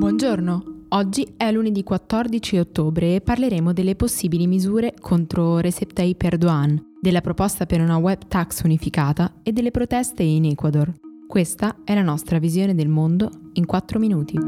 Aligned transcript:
Buongiorno, 0.00 0.86
oggi 0.88 1.34
è 1.36 1.52
lunedì 1.52 1.82
14 1.82 2.56
ottobre 2.56 3.16
e 3.16 3.20
parleremo 3.20 3.74
delle 3.74 3.96
possibili 3.96 4.46
misure 4.46 4.94
contro 4.98 5.58
Recep 5.58 5.92
Tayyip 5.92 6.22
Erdogan, 6.22 6.82
della 6.98 7.20
proposta 7.20 7.66
per 7.66 7.82
una 7.82 7.98
web 7.98 8.26
tax 8.26 8.62
unificata 8.62 9.40
e 9.42 9.52
delle 9.52 9.70
proteste 9.70 10.22
in 10.22 10.46
Ecuador. 10.46 10.90
Questa 11.28 11.80
è 11.84 11.92
la 11.94 12.00
nostra 12.00 12.38
visione 12.38 12.74
del 12.74 12.88
mondo 12.88 13.30
in 13.52 13.66
4 13.66 13.98
minuti. 13.98 14.38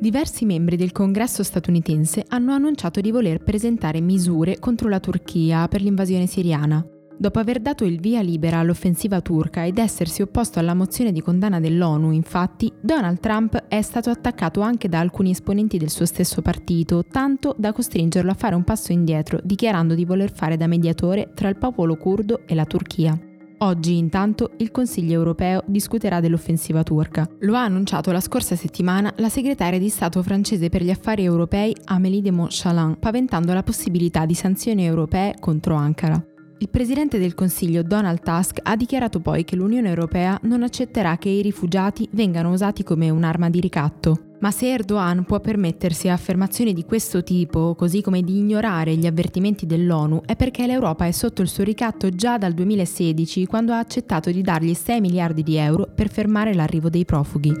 Diversi 0.00 0.46
membri 0.46 0.76
del 0.76 0.92
congresso 0.92 1.42
statunitense 1.42 2.24
hanno 2.28 2.52
annunciato 2.52 3.02
di 3.02 3.10
voler 3.10 3.44
presentare 3.44 4.00
misure 4.00 4.58
contro 4.58 4.88
la 4.88 5.00
Turchia 5.00 5.68
per 5.68 5.82
l'invasione 5.82 6.26
siriana. 6.26 6.82
Dopo 7.20 7.38
aver 7.38 7.60
dato 7.60 7.84
il 7.84 8.00
via 8.00 8.22
libera 8.22 8.60
all'offensiva 8.60 9.20
turca 9.20 9.66
ed 9.66 9.76
essersi 9.76 10.22
opposto 10.22 10.58
alla 10.58 10.72
mozione 10.72 11.12
di 11.12 11.20
condanna 11.20 11.60
dell'ONU, 11.60 12.12
infatti, 12.12 12.72
Donald 12.80 13.20
Trump 13.20 13.64
è 13.68 13.82
stato 13.82 14.08
attaccato 14.08 14.62
anche 14.62 14.88
da 14.88 15.00
alcuni 15.00 15.32
esponenti 15.32 15.76
del 15.76 15.90
suo 15.90 16.06
stesso 16.06 16.40
partito, 16.40 17.04
tanto 17.04 17.54
da 17.58 17.74
costringerlo 17.74 18.30
a 18.30 18.34
fare 18.34 18.54
un 18.54 18.64
passo 18.64 18.92
indietro, 18.92 19.38
dichiarando 19.44 19.94
di 19.94 20.06
voler 20.06 20.32
fare 20.32 20.56
da 20.56 20.66
mediatore 20.66 21.32
tra 21.34 21.50
il 21.50 21.58
popolo 21.58 21.98
curdo 21.98 22.40
e 22.46 22.54
la 22.54 22.64
Turchia. 22.64 23.20
Oggi, 23.58 23.98
intanto, 23.98 24.52
il 24.56 24.70
Consiglio 24.70 25.12
europeo 25.12 25.62
discuterà 25.66 26.20
dell'offensiva 26.20 26.82
turca. 26.82 27.28
Lo 27.40 27.54
ha 27.54 27.64
annunciato 27.64 28.12
la 28.12 28.20
scorsa 28.20 28.56
settimana 28.56 29.12
la 29.16 29.28
segretaria 29.28 29.78
di 29.78 29.90
Stato 29.90 30.22
francese 30.22 30.70
per 30.70 30.82
gli 30.82 30.88
affari 30.88 31.24
europei 31.24 31.76
Amélie 31.84 32.22
de 32.22 32.30
Montchalin, 32.30 32.96
paventando 32.98 33.52
la 33.52 33.62
possibilità 33.62 34.24
di 34.24 34.34
sanzioni 34.34 34.86
europee 34.86 35.34
contro 35.38 35.74
Ankara. 35.74 36.24
Il 36.62 36.68
presidente 36.68 37.18
del 37.18 37.32
Consiglio 37.32 37.82
Donald 37.82 38.20
Tusk 38.20 38.58
ha 38.62 38.76
dichiarato 38.76 39.18
poi 39.20 39.44
che 39.44 39.56
l'Unione 39.56 39.88
Europea 39.88 40.38
non 40.42 40.62
accetterà 40.62 41.16
che 41.16 41.30
i 41.30 41.40
rifugiati 41.40 42.06
vengano 42.12 42.52
usati 42.52 42.82
come 42.82 43.08
un'arma 43.08 43.48
di 43.48 43.60
ricatto. 43.60 44.34
Ma 44.40 44.50
se 44.50 44.70
Erdogan 44.70 45.24
può 45.24 45.40
permettersi 45.40 46.10
affermazioni 46.10 46.74
di 46.74 46.84
questo 46.84 47.24
tipo, 47.24 47.74
così 47.74 48.02
come 48.02 48.20
di 48.20 48.36
ignorare 48.36 48.94
gli 48.96 49.06
avvertimenti 49.06 49.64
dell'ONU, 49.64 50.20
è 50.26 50.36
perché 50.36 50.66
l'Europa 50.66 51.06
è 51.06 51.12
sotto 51.12 51.40
il 51.40 51.48
suo 51.48 51.64
ricatto 51.64 52.10
già 52.10 52.36
dal 52.36 52.52
2016, 52.52 53.46
quando 53.46 53.72
ha 53.72 53.78
accettato 53.78 54.30
di 54.30 54.42
dargli 54.42 54.74
6 54.74 55.00
miliardi 55.00 55.42
di 55.42 55.56
euro 55.56 55.88
per 55.94 56.10
fermare 56.10 56.52
l'arrivo 56.52 56.90
dei 56.90 57.06
profughi. 57.06 57.52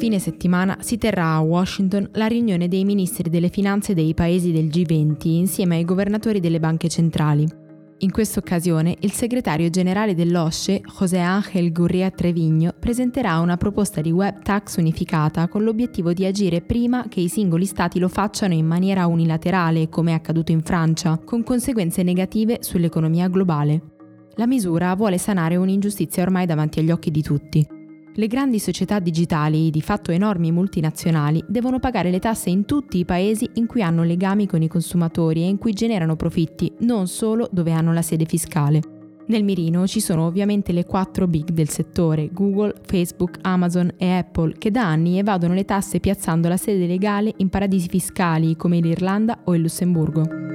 Fine 0.00 0.18
settimana 0.18 0.78
si 0.80 0.96
terrà 0.96 1.34
a 1.34 1.40
Washington 1.40 2.08
la 2.12 2.26
riunione 2.26 2.68
dei 2.68 2.86
ministri 2.86 3.28
delle 3.28 3.50
finanze 3.50 3.92
dei 3.92 4.14
paesi 4.14 4.50
del 4.50 4.68
G20 4.68 5.28
insieme 5.28 5.76
ai 5.76 5.84
governatori 5.84 6.40
delle 6.40 6.58
banche 6.58 6.88
centrali. 6.88 7.46
In 7.98 8.10
questa 8.10 8.38
occasione 8.38 8.96
il 9.00 9.12
segretario 9.12 9.68
generale 9.68 10.14
dell'OSCE, 10.14 10.80
José 10.98 11.18
Ángel 11.18 11.70
Gurria 11.70 12.10
Trevigno, 12.10 12.72
presenterà 12.80 13.40
una 13.40 13.58
proposta 13.58 14.00
di 14.00 14.10
web 14.10 14.40
tax 14.40 14.78
unificata 14.78 15.48
con 15.48 15.64
l'obiettivo 15.64 16.14
di 16.14 16.24
agire 16.24 16.62
prima 16.62 17.04
che 17.06 17.20
i 17.20 17.28
singoli 17.28 17.66
stati 17.66 17.98
lo 17.98 18.08
facciano 18.08 18.54
in 18.54 18.64
maniera 18.64 19.04
unilaterale, 19.04 19.90
come 19.90 20.12
è 20.12 20.14
accaduto 20.14 20.50
in 20.50 20.62
Francia, 20.62 21.20
con 21.22 21.42
conseguenze 21.42 22.02
negative 22.02 22.60
sull'economia 22.62 23.28
globale. 23.28 23.82
La 24.36 24.46
misura 24.46 24.94
vuole 24.94 25.18
sanare 25.18 25.56
un'ingiustizia 25.56 26.22
ormai 26.22 26.46
davanti 26.46 26.78
agli 26.78 26.90
occhi 26.90 27.10
di 27.10 27.20
tutti. 27.20 27.79
Le 28.14 28.26
grandi 28.26 28.58
società 28.58 28.98
digitali, 28.98 29.70
di 29.70 29.80
fatto 29.80 30.10
enormi 30.10 30.50
multinazionali, 30.50 31.42
devono 31.46 31.78
pagare 31.78 32.10
le 32.10 32.18
tasse 32.18 32.50
in 32.50 32.64
tutti 32.64 32.98
i 32.98 33.04
paesi 33.04 33.48
in 33.54 33.66
cui 33.66 33.82
hanno 33.82 34.02
legami 34.02 34.46
con 34.46 34.62
i 34.62 34.68
consumatori 34.68 35.42
e 35.42 35.46
in 35.46 35.58
cui 35.58 35.72
generano 35.72 36.16
profitti, 36.16 36.72
non 36.80 37.06
solo 37.06 37.48
dove 37.52 37.70
hanno 37.70 37.92
la 37.92 38.02
sede 38.02 38.24
fiscale. 38.24 38.80
Nel 39.26 39.44
mirino 39.44 39.86
ci 39.86 40.00
sono 40.00 40.26
ovviamente 40.26 40.72
le 40.72 40.84
quattro 40.84 41.28
big 41.28 41.50
del 41.50 41.68
settore, 41.68 42.30
Google, 42.32 42.74
Facebook, 42.84 43.38
Amazon 43.42 43.92
e 43.96 44.10
Apple, 44.10 44.54
che 44.58 44.72
da 44.72 44.84
anni 44.84 45.18
evadono 45.18 45.54
le 45.54 45.64
tasse 45.64 46.00
piazzando 46.00 46.48
la 46.48 46.56
sede 46.56 46.86
legale 46.86 47.32
in 47.36 47.48
paradisi 47.48 47.88
fiscali 47.88 48.56
come 48.56 48.80
l'Irlanda 48.80 49.38
o 49.44 49.54
il 49.54 49.62
Lussemburgo. 49.62 50.49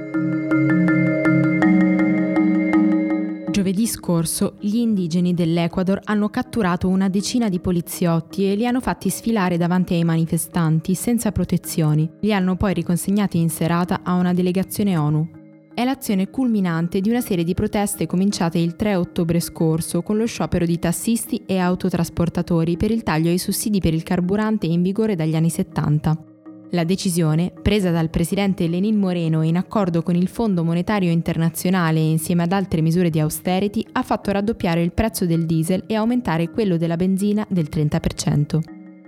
Giovedì 3.66 3.88
scorso 3.88 4.54
gli 4.60 4.76
indigeni 4.76 5.34
dell'Ecuador 5.34 6.00
hanno 6.04 6.28
catturato 6.28 6.86
una 6.86 7.08
decina 7.08 7.48
di 7.48 7.58
poliziotti 7.58 8.48
e 8.48 8.54
li 8.54 8.64
hanno 8.64 8.80
fatti 8.80 9.10
sfilare 9.10 9.56
davanti 9.56 9.94
ai 9.94 10.04
manifestanti 10.04 10.94
senza 10.94 11.32
protezioni. 11.32 12.08
Li 12.20 12.32
hanno 12.32 12.54
poi 12.54 12.74
riconsegnati 12.74 13.40
in 13.40 13.50
serata 13.50 14.02
a 14.04 14.14
una 14.14 14.32
delegazione 14.32 14.96
ONU. 14.96 15.30
È 15.74 15.82
l'azione 15.82 16.30
culminante 16.30 17.00
di 17.00 17.08
una 17.08 17.20
serie 17.20 17.42
di 17.42 17.54
proteste 17.54 18.06
cominciate 18.06 18.58
il 18.58 18.76
3 18.76 18.94
ottobre 18.94 19.40
scorso 19.40 20.00
con 20.00 20.16
lo 20.16 20.26
sciopero 20.26 20.64
di 20.64 20.78
tassisti 20.78 21.42
e 21.44 21.58
autotrasportatori 21.58 22.76
per 22.76 22.92
il 22.92 23.02
taglio 23.02 23.30
ai 23.30 23.38
sussidi 23.38 23.80
per 23.80 23.94
il 23.94 24.04
carburante 24.04 24.66
in 24.66 24.80
vigore 24.80 25.16
dagli 25.16 25.34
anni 25.34 25.50
70. 25.50 26.35
La 26.70 26.82
decisione, 26.82 27.52
presa 27.62 27.92
dal 27.92 28.10
presidente 28.10 28.66
Lenin 28.66 28.96
Moreno 28.96 29.42
in 29.42 29.56
accordo 29.56 30.02
con 30.02 30.16
il 30.16 30.26
Fondo 30.26 30.64
Monetario 30.64 31.12
Internazionale 31.12 32.00
e 32.00 32.10
insieme 32.10 32.42
ad 32.42 32.50
altre 32.50 32.80
misure 32.80 33.08
di 33.08 33.20
austerity, 33.20 33.86
ha 33.92 34.02
fatto 34.02 34.32
raddoppiare 34.32 34.82
il 34.82 34.92
prezzo 34.92 35.26
del 35.26 35.46
diesel 35.46 35.84
e 35.86 35.94
aumentare 35.94 36.50
quello 36.50 36.76
della 36.76 36.96
benzina 36.96 37.46
del 37.48 37.68
30%. 37.70 38.58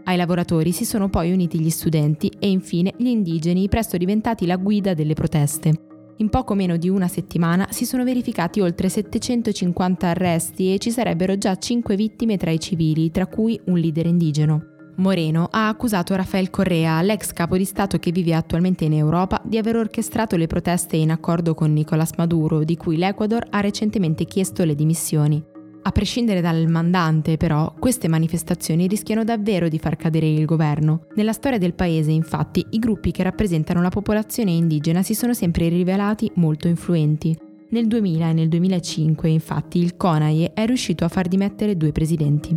Ai 0.04 0.16
lavoratori 0.16 0.70
si 0.70 0.84
sono 0.84 1.08
poi 1.08 1.32
uniti 1.32 1.58
gli 1.58 1.68
studenti 1.68 2.30
e 2.38 2.48
infine 2.48 2.94
gli 2.96 3.08
indigeni, 3.08 3.68
presto 3.68 3.96
diventati 3.96 4.46
la 4.46 4.56
guida 4.56 4.94
delle 4.94 5.14
proteste. 5.14 5.72
In 6.18 6.30
poco 6.30 6.54
meno 6.54 6.76
di 6.76 6.88
una 6.88 7.08
settimana 7.08 7.66
si 7.70 7.84
sono 7.84 8.04
verificati 8.04 8.60
oltre 8.60 8.88
750 8.88 10.06
arresti 10.06 10.72
e 10.72 10.78
ci 10.78 10.92
sarebbero 10.92 11.36
già 11.36 11.56
5 11.56 11.96
vittime 11.96 12.36
tra 12.36 12.52
i 12.52 12.60
civili, 12.60 13.10
tra 13.10 13.26
cui 13.26 13.60
un 13.64 13.78
leader 13.78 14.06
indigeno. 14.06 14.77
Moreno 14.98 15.48
ha 15.50 15.68
accusato 15.68 16.16
Rafael 16.16 16.50
Correa, 16.50 17.00
l'ex 17.02 17.32
capo 17.32 17.56
di 17.56 17.64
Stato 17.64 17.98
che 17.98 18.10
vive 18.10 18.34
attualmente 18.34 18.84
in 18.84 18.94
Europa, 18.94 19.40
di 19.44 19.56
aver 19.56 19.76
orchestrato 19.76 20.36
le 20.36 20.48
proteste 20.48 20.96
in 20.96 21.12
accordo 21.12 21.54
con 21.54 21.72
Nicolás 21.72 22.12
Maduro, 22.16 22.64
di 22.64 22.76
cui 22.76 22.96
l'Ecuador 22.96 23.46
ha 23.50 23.60
recentemente 23.60 24.24
chiesto 24.24 24.64
le 24.64 24.74
dimissioni. 24.74 25.42
A 25.82 25.92
prescindere 25.92 26.40
dal 26.40 26.66
mandante, 26.66 27.36
però, 27.36 27.72
queste 27.78 28.08
manifestazioni 28.08 28.88
rischiano 28.88 29.22
davvero 29.22 29.68
di 29.68 29.78
far 29.78 29.96
cadere 29.96 30.28
il 30.28 30.44
governo. 30.44 31.06
Nella 31.14 31.32
storia 31.32 31.58
del 31.58 31.74
paese, 31.74 32.10
infatti, 32.10 32.66
i 32.70 32.78
gruppi 32.78 33.12
che 33.12 33.22
rappresentano 33.22 33.80
la 33.80 33.88
popolazione 33.88 34.50
indigena 34.50 35.02
si 35.02 35.14
sono 35.14 35.32
sempre 35.32 35.68
rivelati 35.68 36.30
molto 36.34 36.66
influenti. 36.66 37.38
Nel 37.70 37.86
2000 37.86 38.30
e 38.30 38.32
nel 38.32 38.48
2005, 38.48 39.28
infatti, 39.28 39.78
il 39.78 39.96
CONAIE 39.96 40.52
è 40.54 40.66
riuscito 40.66 41.04
a 41.04 41.08
far 41.08 41.28
dimettere 41.28 41.76
due 41.76 41.92
presidenti. 41.92 42.56